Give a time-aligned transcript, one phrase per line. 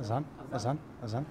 [0.00, 1.24] أذن أذن أذن.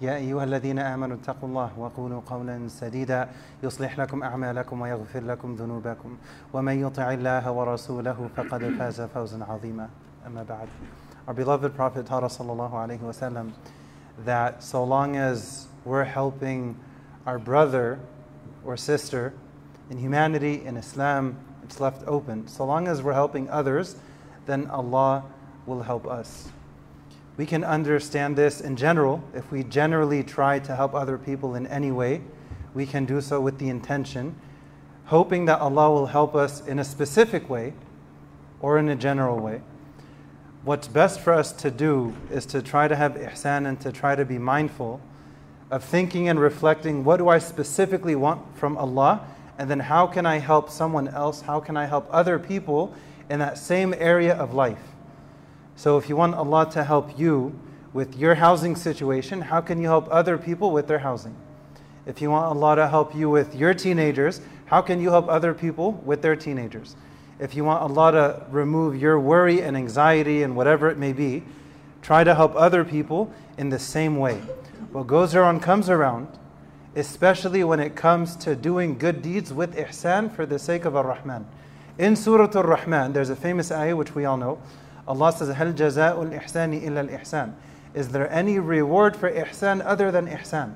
[0.00, 3.28] يا أيها الذين آمنوا اتقوا الله وقولوا قولا سديدا
[3.62, 6.16] يصلح لكم أعمالكم ويغفر لكم ذنوبكم
[6.52, 9.88] ومن يطع الله ورسوله فقد فاز فوزا عظيما
[10.26, 10.68] أما بعد
[11.28, 13.52] Our beloved Prophet taught us sallallahu alaihi wasallam
[14.24, 16.76] that so long as we're helping
[17.26, 17.98] our brother
[18.64, 19.32] or sister
[19.90, 22.46] in humanity, in Islam, it's left open.
[22.46, 23.96] So long as we're helping others,
[24.46, 25.24] then Allah
[25.66, 26.48] will help us.
[27.37, 29.23] We can understand this in general.
[29.33, 32.21] If we generally try to help other people in any way,
[32.73, 34.35] we can do so with the intention,
[35.05, 37.73] hoping that Allah will help us in a specific way
[38.59, 39.61] or in a general way.
[40.63, 44.15] What's best for us to do is to try to have ihsan and to try
[44.15, 45.01] to be mindful
[45.71, 49.25] of thinking and reflecting what do I specifically want from Allah,
[49.57, 51.41] and then how can I help someone else?
[51.41, 52.93] How can I help other people
[53.29, 54.90] in that same area of life?
[55.81, 57.59] So, if you want Allah to help you
[57.91, 61.35] with your housing situation, how can you help other people with their housing?
[62.05, 65.55] If you want Allah to help you with your teenagers, how can you help other
[65.55, 66.95] people with their teenagers?
[67.39, 71.41] If you want Allah to remove your worry and anxiety and whatever it may be,
[72.03, 74.35] try to help other people in the same way.
[74.91, 76.27] What goes around comes around,
[76.95, 81.47] especially when it comes to doing good deeds with ihsan for the sake of Ar-Rahman.
[81.97, 84.61] In Surah Ar-Rahman, there's a famous ayah which we all know.
[85.07, 87.53] Allah says, "هل جزاء الإحسان إلا الإحسان?"
[87.93, 90.75] Is there any reward for ihsan other than ihsan?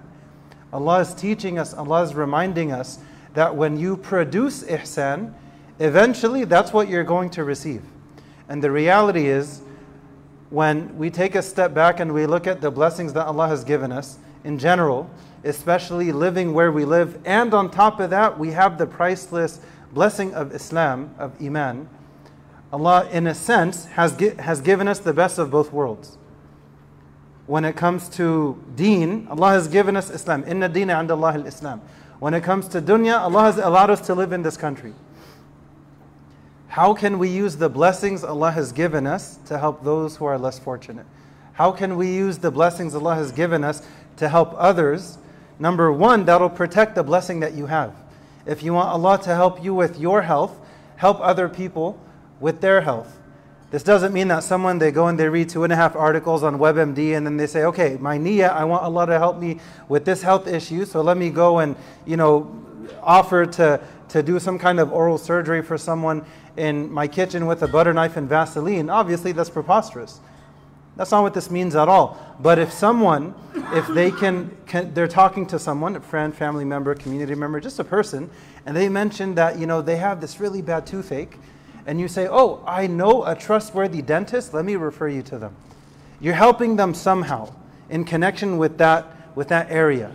[0.74, 3.00] Allah is teaching us, Allah is reminding us
[3.34, 5.34] that when you produce ihsan,
[5.80, 7.84] eventually that's what you're going to receive.
[8.50, 9.62] And the reality is,
[10.50, 13.64] when we take a step back and we look at the blessings that Allah has
[13.64, 15.10] given us in general,
[15.44, 19.60] especially living where we live, and on top of that, we have the priceless
[19.94, 21.88] blessing of Islam, of Iman
[22.76, 26.18] Allah, in a sense, has, has given us the best of both worlds.
[27.48, 30.44] When it comes to deen, Allah has given us Islam.
[30.46, 31.80] Inna deena inda Allah al-Islam.
[32.20, 34.94] When it comes to dunya, Allah has allowed us to live in this country.
[36.68, 40.38] How can we use the blessings Allah has given us to help those who are
[40.38, 41.06] less fortunate?
[41.54, 43.88] How can we use the blessings Allah has given us
[44.18, 45.18] to help others?
[45.60, 47.96] Number one, that'll protect the blessing that you have.
[48.46, 50.60] If you want Allah to help you with your health,
[50.98, 52.02] help other people
[52.40, 53.20] with their health.
[53.72, 56.44] This doesn't mean that someone they go and they read two and a half articles
[56.44, 59.60] on WebMD and then they say, okay, my niyyah, I want Allah to help me
[59.90, 62.64] with this health issue, so let me go and you know
[63.02, 66.24] offer to to do some kind of oral surgery for someone
[66.58, 68.90] in my kitchen with a butter knife and Vaseline.
[68.90, 70.20] Obviously, that's preposterous.
[70.96, 72.18] That's not what this means at all.
[72.40, 73.34] But if someone
[73.74, 77.80] if they can, can, they're talking to someone, a friend, family member, community member, just
[77.80, 78.30] a person,
[78.66, 81.38] and they mention that, you know, they have this really bad toothache,
[81.86, 85.56] and you say, oh, I know a trustworthy dentist, let me refer you to them.
[86.20, 87.54] You're helping them somehow
[87.90, 89.06] in connection with that,
[89.36, 90.12] with that area.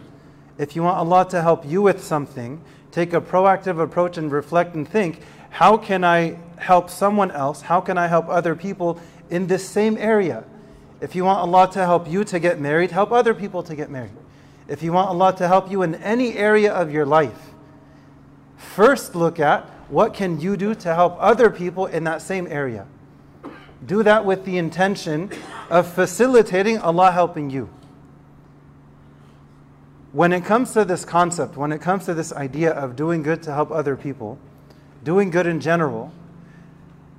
[0.59, 4.75] If you want Allah to help you with something, take a proactive approach and reflect
[4.75, 5.21] and think,
[5.51, 7.63] how can I help someone else?
[7.63, 9.01] How can I help other people
[9.31, 10.45] in this same area?
[11.01, 13.91] If you want Allah to help you to get married, help other people to get
[13.91, 14.11] married.
[14.69, 17.51] If you want Allah to help you in any area of your life,
[18.57, 22.87] first look at what can you do to help other people in that same area.
[23.85, 25.31] Do that with the intention
[25.69, 27.69] of facilitating Allah helping you.
[30.13, 33.43] When it comes to this concept, when it comes to this idea of doing good
[33.45, 34.39] to help other people,
[35.03, 36.13] doing good in general,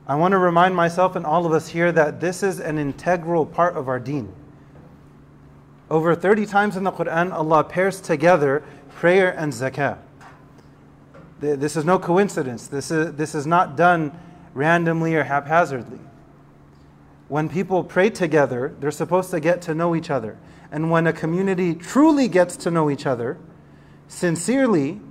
[0.07, 3.45] I want to remind myself and all of us here that this is an integral
[3.45, 4.33] part of our deen.
[5.89, 8.63] Over 30 times in the Quran, Allah pairs together
[8.95, 9.97] prayer and zakah.
[11.41, 12.67] This is no coincidence.
[12.67, 14.17] This is, this is not done
[14.53, 15.99] randomly or haphazardly.
[17.27, 20.38] When people pray together, they're supposed to get to know each other.
[20.71, 23.38] And when a community truly gets to know each other,
[24.07, 25.01] sincerely,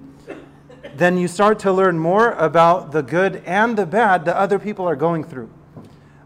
[0.96, 4.86] then you start to learn more about the good and the bad that other people
[4.86, 5.50] are going through.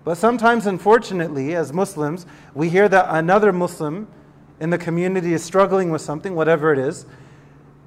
[0.05, 4.07] But sometimes, unfortunately, as Muslims, we hear that another Muslim
[4.61, 7.07] in the community is struggling with something, whatever it is.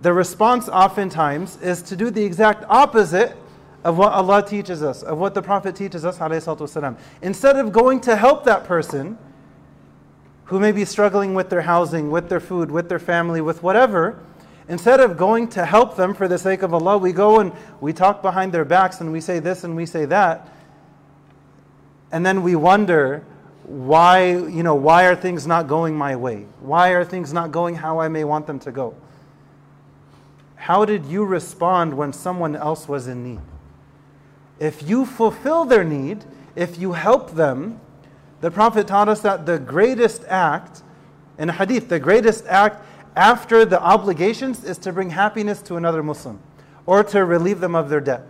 [0.02, 3.36] The response oftentimes is to do the exact opposite
[3.84, 6.20] of what Allah teaches us, of what the Prophet teaches us.
[7.22, 9.18] Instead of going to help that person
[10.46, 14.20] who may be struggling with their housing, with their food, with their family, with whatever,
[14.70, 17.94] Instead of going to help them for the sake of Allah, we go and we
[17.94, 20.50] talk behind their backs and we say this and we say that.
[22.12, 23.24] And then we wonder
[23.64, 26.46] why, you know, why are things not going my way?
[26.60, 28.96] Why are things not going how I may want them to go?
[30.58, 33.40] How did you respond when someone else was in need?
[34.60, 36.26] If you fulfill their need,
[36.56, 37.80] if you help them,
[38.42, 40.84] the Prophet taught us that the greatest act,
[41.38, 42.84] in hadith, the greatest act
[43.16, 46.40] after the obligations is to bring happiness to another Muslim
[46.86, 48.24] or to relieve them of their debt.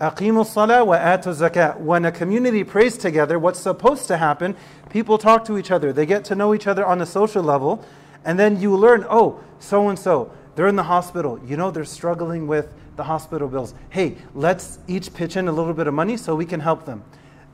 [0.00, 1.80] Aqimu salah wa atu zakat.
[1.80, 4.54] When a community prays together, what's supposed to happen,
[4.90, 5.92] people talk to each other.
[5.92, 7.84] They get to know each other on a social level.
[8.24, 11.38] And then you learn, oh, so and so, they're in the hospital.
[11.46, 13.74] You know, they're struggling with the hospital bills.
[13.90, 17.04] Hey, let's each pitch in a little bit of money so we can help them.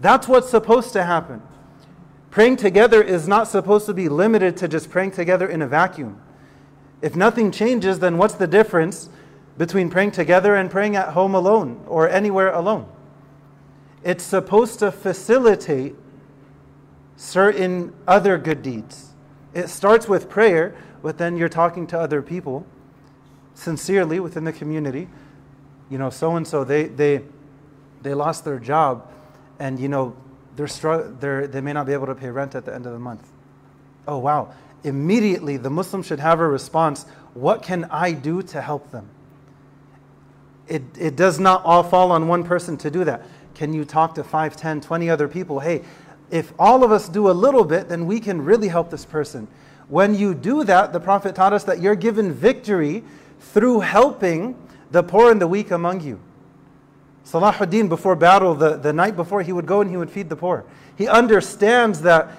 [0.00, 1.42] That's what's supposed to happen.
[2.30, 6.20] Praying together is not supposed to be limited to just praying together in a vacuum.
[7.02, 9.10] If nothing changes, then what's the difference
[9.58, 12.86] between praying together and praying at home alone or anywhere alone?
[14.04, 15.96] It's supposed to facilitate
[17.16, 19.10] certain other good deeds.
[19.54, 22.64] It starts with prayer, but then you're talking to other people
[23.54, 25.08] sincerely within the community.
[25.90, 27.22] You know, so and so they they
[28.02, 29.08] they lost their job
[29.58, 30.16] and you know
[30.56, 32.92] they're str- they're, they may not be able to pay rent at the end of
[32.92, 33.26] the month.
[34.06, 34.52] Oh, wow.
[34.84, 39.08] Immediately, the Muslim should have a response what can I do to help them?
[40.68, 43.22] It, it does not all fall on one person to do that.
[43.54, 45.60] Can you talk to 5, 10, 20 other people?
[45.60, 45.82] Hey,
[46.30, 49.48] if all of us do a little bit, then we can really help this person.
[49.88, 53.02] When you do that, the Prophet taught us that you're given victory
[53.52, 54.56] through helping
[54.90, 56.20] the poor and the weak among you.
[57.24, 60.36] Salahuddin, before battle, the, the night before, he would go and he would feed the
[60.36, 60.64] poor.
[60.96, 62.38] He understands that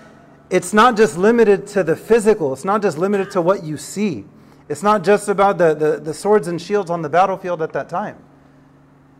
[0.49, 4.25] it's not just limited to the physical, it's not just limited to what you see.
[4.69, 7.89] It's not just about the, the, the swords and shields on the battlefield at that
[7.89, 8.17] time.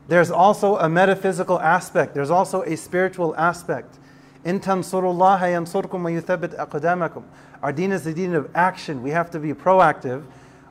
[0.08, 4.00] There's also a metaphysical aspect, there's also a spiritual aspect.
[4.46, 7.24] In tansurullah yansurkum wa yuthabbit aqdamakum.
[7.62, 9.02] Our deen is the deen of action.
[9.02, 10.26] We have to be proactive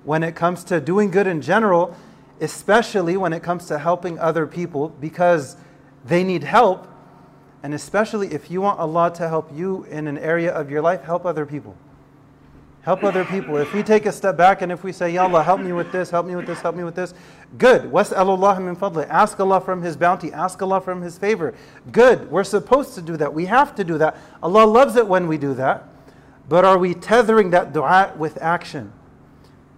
[0.04, 1.96] when it comes to doing good in general
[2.42, 5.56] especially when it comes to helping other people because
[6.04, 6.88] they need help.
[7.62, 11.04] And especially if you want Allah to help you in an area of your life,
[11.04, 11.76] help other people.
[12.82, 13.56] Help other people.
[13.58, 15.92] If we take a step back and if we say, Ya Allah, help me with
[15.92, 17.14] this, help me with this, help me with this,
[17.56, 17.94] good.
[17.94, 18.12] Ask
[19.38, 21.54] Allah from His bounty, ask Allah from His favor.
[21.92, 22.28] Good.
[22.28, 23.32] We're supposed to do that.
[23.32, 24.16] We have to do that.
[24.42, 25.86] Allah loves it when we do that.
[26.48, 28.92] But are we tethering that dua with action?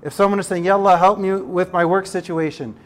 [0.05, 2.77] If someone is saying, Ya Allah, help me with my work situation,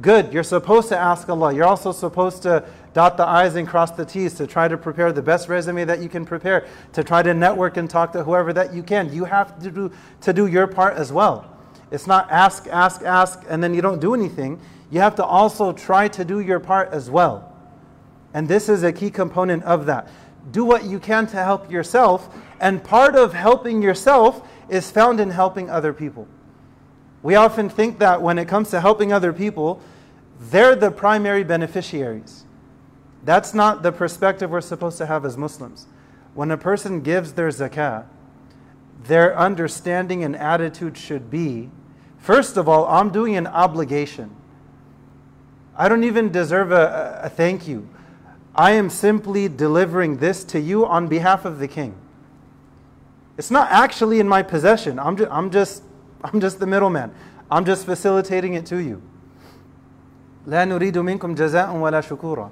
[0.00, 0.32] good.
[0.32, 1.52] You're supposed to ask Allah.
[1.52, 5.12] You're also supposed to dot the I's and cross the T's to try to prepare
[5.12, 8.52] the best resume that you can prepare, to try to network and talk to whoever
[8.52, 9.12] that you can.
[9.12, 11.56] You have to do, to do your part as well.
[11.90, 14.60] It's not ask, ask, ask, and then you don't do anything.
[14.90, 17.56] You have to also try to do your part as well.
[18.34, 20.08] And this is a key component of that.
[20.52, 22.34] do what you can to help yourself.
[22.60, 26.26] And part of helping yourself is found in helping other people.
[27.28, 29.82] We often think that when it comes to helping other people,
[30.40, 32.46] they're the primary beneficiaries.
[33.22, 35.88] That's not the perspective we're supposed to have as Muslims.
[36.32, 38.06] When a person gives their zakah,
[39.04, 41.68] their understanding and attitude should be
[42.16, 44.34] first of all, I'm doing an obligation.
[45.76, 47.90] I don't even deserve a, a thank you.
[48.54, 51.94] I am simply delivering this to you on behalf of the king.
[53.36, 54.98] It's not actually in my possession.
[54.98, 55.82] I'm just, I'm just,
[56.23, 57.11] I'm just the middleman.
[57.51, 59.01] I'm just facilitating it to you.
[60.47, 62.49] لا نريد منكم جزاء ولا شكورا.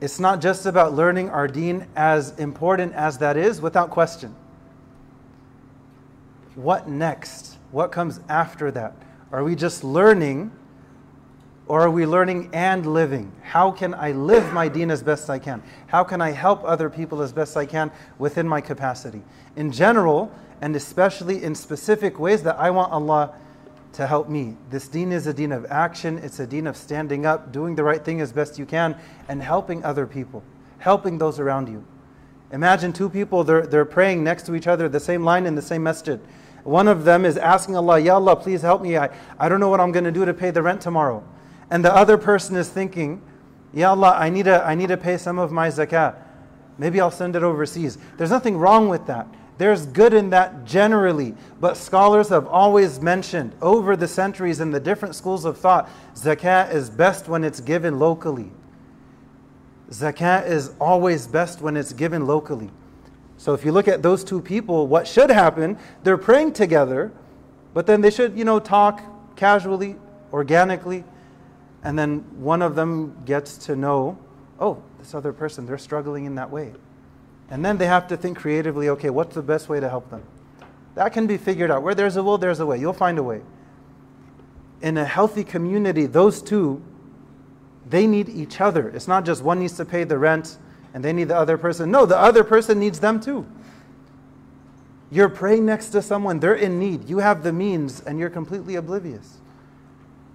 [0.00, 4.34] It's not just about learning our deen, as important as that is, without question.
[6.54, 7.56] What next?
[7.70, 8.94] What comes after that?
[9.32, 10.50] Are we just learning,
[11.66, 13.32] or are we learning and living?
[13.42, 15.62] How can I live my deen as best I can?
[15.86, 19.22] How can I help other people as best I can within my capacity?
[19.56, 20.30] In general,
[20.61, 23.33] and especially in specific ways that I want Allah
[23.93, 24.55] to help me.
[24.69, 27.83] This deen is a deen of action, it's a deen of standing up, doing the
[27.83, 28.95] right thing as best you can,
[29.27, 30.43] and helping other people,
[30.77, 31.83] helping those around you.
[32.51, 35.61] Imagine two people, they're, they're praying next to each other, the same line in the
[35.61, 36.19] same masjid.
[36.63, 38.97] One of them is asking Allah, Ya Allah, please help me.
[38.97, 41.23] I, I don't know what I'm going to do to pay the rent tomorrow.
[41.71, 43.21] And the other person is thinking,
[43.73, 46.15] Ya Allah, I need, to, I need to pay some of my zakah.
[46.77, 47.97] Maybe I'll send it overseas.
[48.17, 49.27] There's nothing wrong with that.
[49.59, 54.79] There's good in that generally, but scholars have always mentioned over the centuries in the
[54.79, 58.51] different schools of thought, zakat is best when it's given locally.
[59.89, 62.71] Zakat is always best when it's given locally.
[63.35, 65.77] So if you look at those two people, what should happen?
[66.03, 67.11] They're praying together,
[67.73, 69.01] but then they should, you know, talk
[69.35, 69.97] casually,
[70.31, 71.03] organically,
[71.83, 74.17] and then one of them gets to know,
[74.57, 76.71] oh, this other person, they're struggling in that way.
[77.49, 80.23] And then they have to think creatively okay, what's the best way to help them?
[80.95, 81.83] That can be figured out.
[81.83, 82.77] Where there's a will, there's a way.
[82.77, 83.41] You'll find a way.
[84.81, 86.81] In a healthy community, those two,
[87.87, 88.89] they need each other.
[88.89, 90.57] It's not just one needs to pay the rent
[90.93, 91.91] and they need the other person.
[91.91, 93.45] No, the other person needs them too.
[95.11, 97.09] You're praying next to someone, they're in need.
[97.09, 99.39] You have the means and you're completely oblivious.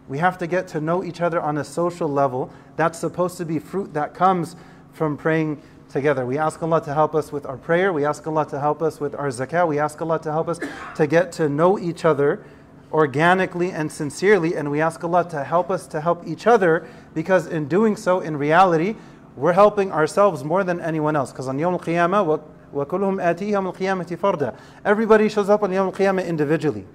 [0.09, 2.53] We have to get to know each other on a social level.
[2.77, 4.57] That's supposed to be fruit that comes
[4.93, 5.63] from praying
[5.94, 6.26] together.
[6.26, 7.92] We ask Allah to help us with our prayer.
[7.92, 9.68] We ask Allah to help us with our zakah.
[9.68, 10.60] We ask Allah to help us
[10.96, 12.44] to get to know each other
[12.92, 14.56] organically and sincerely.
[14.56, 18.20] And we ask Allah to help us to help each other because in doing so,
[18.20, 18.96] in reality,
[19.36, 21.32] we're helping ourselves more than anyone else.
[21.32, 22.42] Because on Yawm al-Qiyamah,
[22.74, 24.56] وَكُلُّهُمْ آتِي يَوْمَ الْقِيَامَةِ فَرْدًا
[24.86, 26.86] Everybody shows up on Yawm al-Qiyamah individually.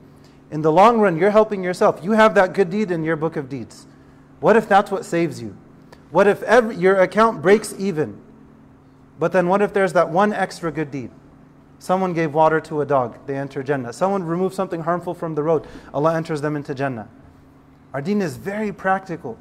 [0.50, 2.00] In the long run, you're helping yourself.
[2.02, 3.86] You have that good deed in your book of deeds.
[4.40, 5.56] What if that's what saves you?
[6.10, 8.20] What if every, your account breaks even?
[9.19, 11.11] But then what if there's that one extra good deed?
[11.77, 13.93] Someone gave water to a dog, they enter Jannah.
[13.93, 17.07] Someone removed something harmful from the road, Allah enters them into Jannah.
[17.93, 19.37] Our deen is very practical.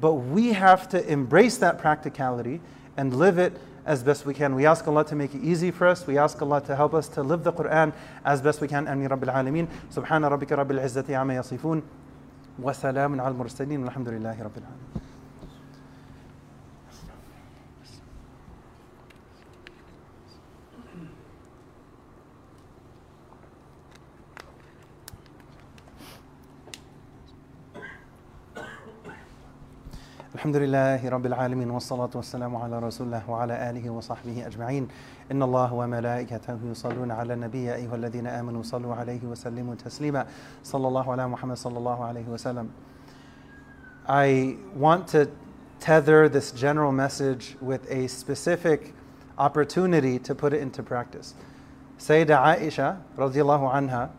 [0.00, 2.60] But we have to embrace that practicality
[2.96, 3.52] and live it
[3.86, 4.54] as best we can.
[4.54, 6.06] We ask Allah to make it easy for us.
[6.06, 7.92] We ask Allah to help us to live the Quran
[8.24, 8.88] as best we can.
[8.88, 9.68] Amin Rabbil Alameen.
[9.92, 11.82] Subhana rabbika rabbil izzati amma yasifun.
[12.58, 13.88] Wa salamun al mursalin.
[13.88, 15.00] Alhamdulillahi rabbil alameen.
[30.44, 34.88] الحمد لله رب العالمين والصلاة والسلام على رسول الله وعلى آله وصحبه أجمعين.
[35.32, 40.26] إن الله وملائكته يصلون على النبي أيها الذين آمنوا صلوا عليه وسلموا تسليما.
[40.62, 42.68] صلى الله على محمد صلى الله عليه وسلم.
[44.06, 45.30] I want to
[45.80, 48.92] tether this general message with a specific
[49.38, 51.34] opportunity to put it into practice.
[51.98, 54.10] سيدة عائشة رضي الله عنها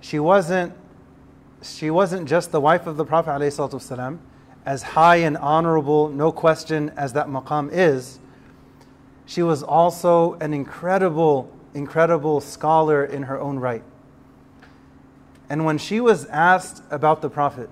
[0.00, 0.72] she wasn't
[1.62, 4.18] she wasn't just the wife of the Prophet عليه الصلاة والسلام.
[4.66, 8.18] As high and honorable, no question, as that maqam is,
[9.24, 13.84] she was also an incredible, incredible scholar in her own right.
[15.48, 17.70] And when she was asked about the Prophet,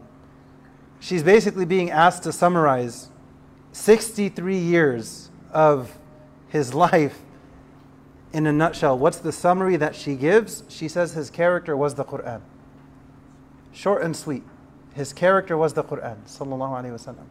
[1.00, 3.10] she's basically being asked to summarize
[3.72, 5.98] 63 years of
[6.48, 7.22] his life
[8.32, 8.96] in a nutshell.
[8.96, 10.62] What's the summary that she gives?
[10.68, 12.40] She says his character was the Quran.
[13.72, 14.44] Short and sweet.
[14.94, 16.16] His character was the Quran.
[16.26, 17.26] sallallahu alaihi wasallam.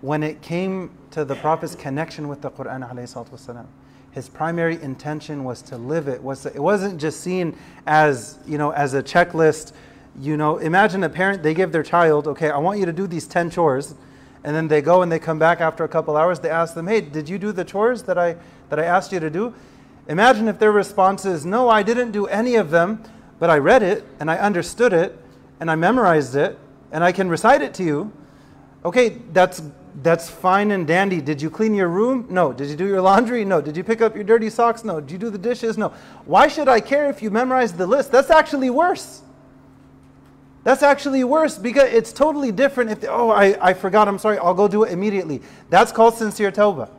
[0.00, 3.66] When it came to the Prophet's connection with the Quran,
[4.12, 6.22] his primary intention was to live it.
[6.22, 7.56] Was it wasn't just seen
[7.86, 9.72] as you know as a checklist.
[10.18, 13.06] You know, imagine a parent they give their child, okay, I want you to do
[13.06, 13.94] these ten chores,
[14.42, 16.40] and then they go and they come back after a couple hours.
[16.40, 18.36] They ask them, "Hey, did you do the chores that I
[18.68, 19.54] that I asked you to do?"
[20.08, 23.02] Imagine if their response is, "No, I didn't do any of them,
[23.38, 25.16] but I read it and I understood it
[25.60, 26.58] and I memorized it
[26.90, 28.12] and I can recite it to you."
[28.84, 29.62] Okay, that's
[30.02, 31.20] that's fine and dandy.
[31.20, 32.26] Did you clean your room?
[32.30, 32.52] No.
[32.52, 33.44] Did you do your laundry?
[33.44, 33.60] No.
[33.60, 34.84] Did you pick up your dirty socks?
[34.84, 35.00] No.
[35.00, 35.76] Did you do the dishes?
[35.76, 35.92] No.
[36.24, 38.12] Why should I care if you memorize the list?
[38.12, 39.22] That's actually worse.
[40.62, 44.54] That's actually worse because it's totally different if, oh, I, I forgot, I'm sorry, I'll
[44.54, 45.40] go do it immediately.
[45.70, 46.90] That's called sincere tawbah.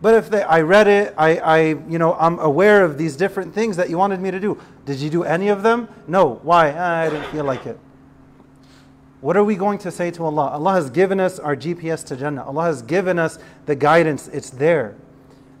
[0.00, 3.52] But if they, I read it, I, I, you know, I'm aware of these different
[3.52, 4.60] things that you wanted me to do.
[4.85, 5.87] Did you do any of them?
[6.07, 6.35] No.
[6.43, 6.73] Why?
[6.75, 7.79] Ah, I didn't feel like it.
[9.21, 10.49] What are we going to say to Allah?
[10.49, 12.43] Allah has given us our GPS to Jannah.
[12.43, 13.37] Allah has given us
[13.67, 14.27] the guidance.
[14.27, 14.95] It's there.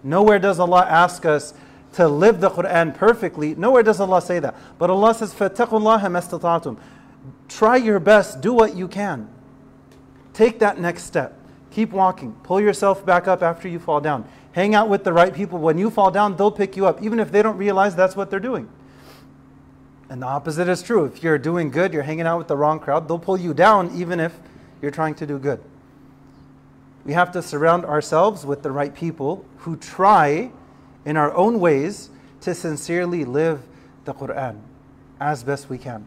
[0.03, 1.53] Nowhere does Allah ask us
[1.93, 3.53] to live the Quran perfectly.
[3.53, 4.55] Nowhere does Allah say that.
[4.79, 6.77] But Allah says, فَاتَّقُوا اللَّهَ مَا
[7.47, 8.41] Try your best.
[8.41, 9.29] Do what you can.
[10.33, 11.37] Take that next step.
[11.69, 12.33] Keep walking.
[12.43, 14.27] Pull yourself back up after you fall down.
[14.53, 15.59] Hang out with the right people.
[15.59, 18.29] When you fall down, they'll pick you up, even if they don't realize that's what
[18.29, 18.67] they're doing.
[20.08, 21.04] And the opposite is true.
[21.04, 23.90] If you're doing good, you're hanging out with the wrong crowd, they'll pull you down
[23.96, 24.38] even if
[24.80, 25.60] you're trying to do good.
[27.04, 30.50] We have to surround ourselves with the right people who try
[31.04, 32.10] in our own ways
[32.42, 33.62] to sincerely live
[34.04, 34.60] the Quran
[35.20, 36.06] as best we can.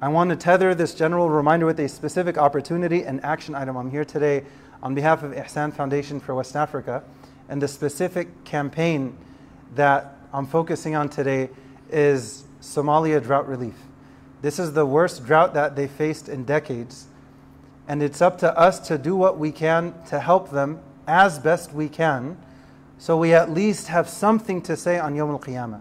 [0.00, 3.76] I want to tether this general reminder with a specific opportunity and action item.
[3.76, 4.44] I'm here today
[4.82, 7.04] on behalf of Ihsan Foundation for West Africa,
[7.48, 9.16] and the specific campaign
[9.76, 11.50] that I'm focusing on today
[11.90, 13.74] is Somalia drought relief.
[14.40, 17.06] This is the worst drought that they faced in decades.
[17.86, 21.72] And it's up to us to do what we can to help them as best
[21.72, 22.38] we can
[22.98, 25.80] so we at least have something to say on Yom al Qiyamah.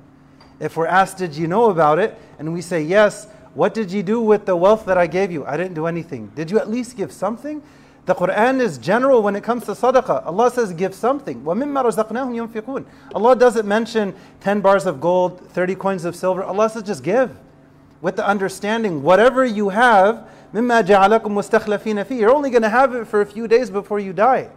[0.60, 2.18] If we're asked, Did you know about it?
[2.40, 5.46] and we say, Yes, what did you do with the wealth that I gave you?
[5.46, 6.32] I didn't do anything.
[6.36, 7.62] Did you at least give something?
[8.06, 10.26] The Quran is general when it comes to sadaqah.
[10.26, 11.46] Allah says, give something.
[11.46, 16.44] Allah doesn't mention 10 bars of gold, 30 coins of silver.
[16.44, 17.38] Allah says, just give.
[18.02, 20.66] With the understanding, whatever you have, You're
[22.32, 24.50] only going to have it for a few days before you die.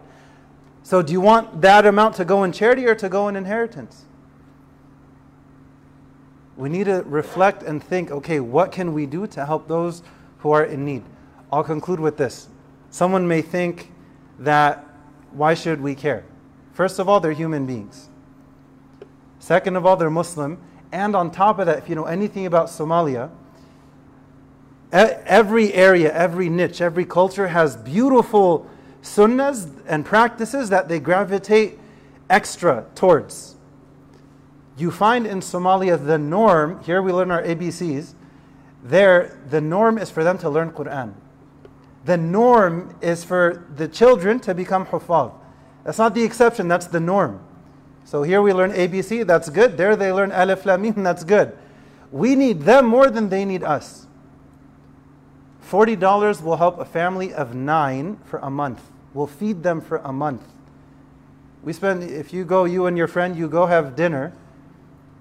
[0.81, 4.05] So do you want that amount to go in charity or to go in inheritance?
[6.57, 10.01] We need to reflect and think, okay, what can we do to help those
[10.39, 11.03] who are in need?
[11.51, 12.47] I'll conclude with this.
[12.95, 13.91] Someone may think
[14.39, 14.87] that
[15.33, 16.23] why should we care?
[16.71, 18.07] First of all, they're human beings.
[19.37, 20.57] Second of all, they're Muslim.
[20.93, 23.31] And on top of that, if you know anything about Somalia,
[24.93, 28.65] every area, every niche, every culture has beautiful
[29.01, 31.77] sunnahs and practices that they gravitate
[32.29, 33.57] extra towards.
[34.77, 38.13] You find in Somalia the norm, here we learn our ABCs,
[38.81, 41.15] there the norm is for them to learn Quran
[42.05, 45.33] the norm is for the children to become hufaz.
[45.83, 47.41] That's not the exception, that's the norm.
[48.05, 49.77] So here we learn ABC, that's good.
[49.77, 51.57] There they learn Alif Lam Mim, that's good.
[52.11, 54.05] We need them more than they need us.
[55.67, 58.81] $40 will help a family of nine for a month.
[59.15, 60.43] We'll feed them for a month.
[61.63, 64.33] We spend, if you go, you and your friend, you go have dinner,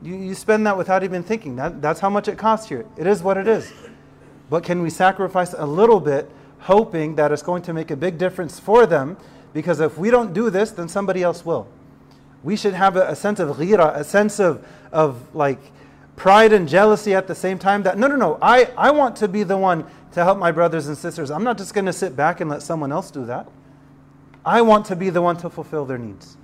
[0.03, 1.57] you, you spend that without even thinking.
[1.57, 2.87] That, that's how much it costs you.
[2.99, 3.73] It is what it is.
[4.51, 6.31] But can we sacrifice a little bit
[6.65, 9.19] hoping that it's going to make a big difference for them
[9.53, 11.69] because if we don't do this, then somebody else will.
[12.43, 15.61] We should have a, a sense of ghira, a sense of, of like
[16.17, 19.29] pride and jealousy at the same time that no, no, no, I, I want to
[19.29, 21.31] be the one to help my brothers and sisters.
[21.31, 23.47] I'm not just going to sit back and let someone else do that.
[24.45, 26.37] I want to be the one to fulfill their needs.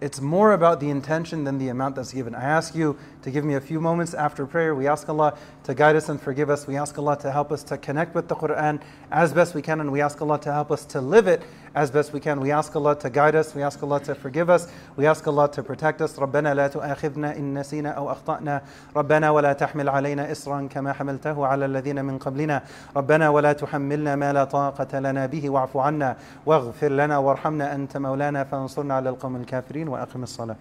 [0.00, 2.34] It's more about the intention than the amount that's given.
[2.34, 4.74] I ask you to give me a few moments after prayer.
[4.74, 6.66] We ask Allah to guide us and forgive us.
[6.66, 9.78] We ask Allah to help us to connect with the Quran as best we can,
[9.78, 11.42] and we ask Allah to help us to live it
[11.74, 12.40] as best we can.
[12.40, 13.54] We ask Allah to guide us.
[13.54, 14.66] We ask Allah to forgive us.
[14.96, 16.18] We ask Allah to protect us.
[16.18, 18.62] ربنا لا تؤاخذنا إن نسينا أو أخطأنا
[18.96, 22.62] ربنا ولا تحمل علينا إصرا كما حملته على الذين من قبلنا
[22.96, 28.44] ربنا ولا تحملنا ما لا طاقة لنا به واعف عنا واغفر لنا وارحمنا أنت مولانا
[28.44, 30.56] فانصرنا على القوم الكافرين وأقم الصلاة